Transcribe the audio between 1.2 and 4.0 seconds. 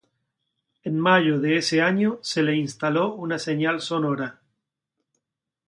de ese año se le instaló una señal